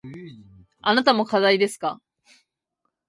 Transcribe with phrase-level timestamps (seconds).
[0.81, 2.01] あなたも課題ですか。